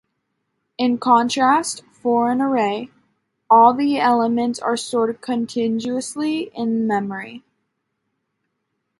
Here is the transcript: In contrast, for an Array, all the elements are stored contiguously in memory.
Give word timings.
In 0.79 0.97
contrast, 0.97 1.83
for 2.01 2.31
an 2.31 2.41
Array, 2.41 2.89
all 3.51 3.71
the 3.71 3.99
elements 3.99 4.57
are 4.57 4.75
stored 4.75 5.21
contiguously 5.21 6.49
in 6.55 6.87
memory. 6.87 7.43